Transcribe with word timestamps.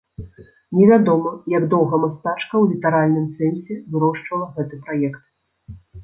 Невядома, 0.75 1.31
як 1.57 1.63
доўга 1.73 1.99
мастачка 2.05 2.47
ў 2.57 2.61
літаральным 2.71 3.27
сэнсе 3.41 3.77
вырошчвала 3.97 4.47
гэты 4.55 4.79
праект. 4.89 5.21